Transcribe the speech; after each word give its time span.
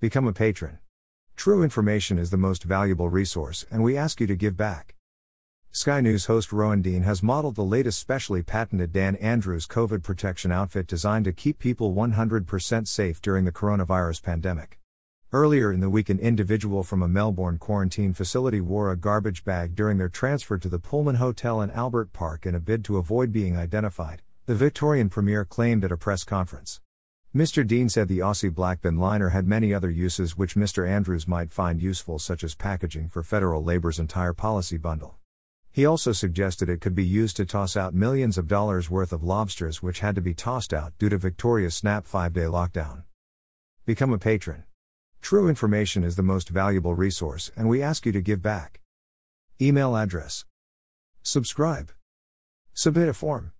Become 0.00 0.28
a 0.28 0.32
patron. 0.32 0.78
True 1.34 1.64
information 1.64 2.20
is 2.20 2.30
the 2.30 2.36
most 2.36 2.62
valuable 2.62 3.08
resource, 3.08 3.66
and 3.68 3.82
we 3.82 3.96
ask 3.96 4.20
you 4.20 4.28
to 4.28 4.36
give 4.36 4.56
back. 4.56 4.94
Sky 5.72 6.00
News 6.00 6.26
host 6.26 6.52
Rowan 6.52 6.82
Dean 6.82 7.02
has 7.02 7.20
modeled 7.20 7.56
the 7.56 7.64
latest 7.64 7.98
specially 7.98 8.44
patented 8.44 8.92
Dan 8.92 9.16
Andrews 9.16 9.66
COVID 9.66 10.04
protection 10.04 10.52
outfit 10.52 10.86
designed 10.86 11.24
to 11.24 11.32
keep 11.32 11.58
people 11.58 11.94
100% 11.94 12.86
safe 12.86 13.20
during 13.20 13.44
the 13.44 13.50
coronavirus 13.50 14.22
pandemic. 14.22 14.78
Earlier 15.32 15.72
in 15.72 15.80
the 15.80 15.90
week, 15.90 16.08
an 16.08 16.20
individual 16.20 16.84
from 16.84 17.02
a 17.02 17.08
Melbourne 17.08 17.58
quarantine 17.58 18.14
facility 18.14 18.60
wore 18.60 18.92
a 18.92 18.96
garbage 18.96 19.44
bag 19.44 19.74
during 19.74 19.98
their 19.98 20.08
transfer 20.08 20.58
to 20.58 20.68
the 20.68 20.78
Pullman 20.78 21.16
Hotel 21.16 21.60
in 21.60 21.72
Albert 21.72 22.12
Park 22.12 22.46
in 22.46 22.54
a 22.54 22.60
bid 22.60 22.84
to 22.84 22.98
avoid 22.98 23.32
being 23.32 23.56
identified, 23.56 24.22
the 24.46 24.54
Victorian 24.54 25.08
Premier 25.08 25.44
claimed 25.44 25.84
at 25.84 25.90
a 25.90 25.96
press 25.96 26.22
conference. 26.22 26.80
Mr. 27.38 27.64
Dean 27.64 27.88
said 27.88 28.08
the 28.08 28.18
Aussie 28.18 28.52
black 28.52 28.80
bin 28.80 28.96
liner 28.96 29.28
had 29.28 29.46
many 29.46 29.72
other 29.72 29.90
uses 29.90 30.36
which 30.36 30.56
Mr. 30.56 30.88
Andrews 30.88 31.28
might 31.28 31.52
find 31.52 31.80
useful, 31.80 32.18
such 32.18 32.42
as 32.42 32.56
packaging 32.56 33.08
for 33.08 33.22
federal 33.22 33.62
labor's 33.62 34.00
entire 34.00 34.32
policy 34.32 34.76
bundle. 34.76 35.14
He 35.70 35.86
also 35.86 36.10
suggested 36.10 36.68
it 36.68 36.80
could 36.80 36.96
be 36.96 37.04
used 37.04 37.36
to 37.36 37.46
toss 37.46 37.76
out 37.76 37.94
millions 37.94 38.38
of 38.38 38.48
dollars 38.48 38.90
worth 38.90 39.12
of 39.12 39.22
lobsters 39.22 39.80
which 39.80 40.00
had 40.00 40.16
to 40.16 40.20
be 40.20 40.34
tossed 40.34 40.74
out 40.74 40.94
due 40.98 41.08
to 41.10 41.16
Victoria's 41.16 41.76
snap 41.76 42.08
five 42.08 42.32
day 42.32 42.40
lockdown. 42.40 43.04
Become 43.86 44.12
a 44.12 44.18
patron. 44.18 44.64
True 45.22 45.48
information 45.48 46.02
is 46.02 46.16
the 46.16 46.24
most 46.24 46.48
valuable 46.48 46.96
resource, 46.96 47.52
and 47.54 47.68
we 47.68 47.80
ask 47.80 48.04
you 48.04 48.10
to 48.10 48.20
give 48.20 48.42
back. 48.42 48.80
Email 49.60 49.96
address. 49.96 50.44
Subscribe. 51.22 51.92
Submit 52.74 53.08
a 53.08 53.14
form. 53.14 53.52